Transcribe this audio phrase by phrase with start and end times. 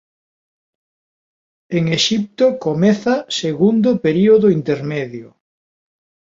[1.77, 5.27] En Exipto comeza segundo período intermedio.